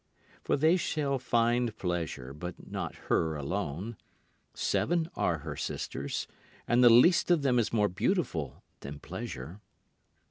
For 0.43 0.57
they 0.57 0.77
shall 0.77 1.19
find 1.19 1.77
pleasure, 1.77 2.33
but 2.33 2.71
not 2.71 2.95
her 3.09 3.35
alone; 3.35 3.97
Seven 4.55 5.11
are 5.13 5.37
her 5.37 5.55
sisters, 5.55 6.27
and 6.67 6.83
the 6.83 6.89
least 6.89 7.29
of 7.29 7.43
them 7.43 7.59
is 7.59 7.71
more 7.71 7.87
beautiful 7.87 8.63
than 8.79 8.97
pleasure. 8.99 9.61